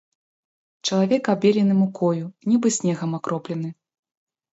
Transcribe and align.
Чалавек 0.87 1.23
абелены 1.33 1.75
мукою, 1.81 2.23
нібы 2.53 2.67
снегам 2.79 3.11
акроплены. 3.19 3.69